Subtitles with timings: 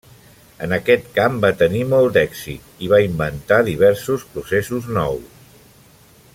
[0.67, 5.57] En aquest camp va tenir molt d'èxit, i va inventar diversos processos nous.